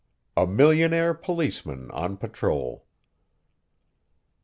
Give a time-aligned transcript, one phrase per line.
[0.35, 2.87] A MILLIONAIRE POLICEMAN ON PATROL.